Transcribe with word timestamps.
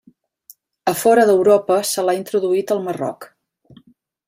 A 0.91 0.93
fora 1.01 1.25
d'Europa 1.31 1.77
se 1.91 2.07
l'ha 2.07 2.17
introduït 2.21 2.75
al 2.77 2.83
Marroc. 2.89 3.31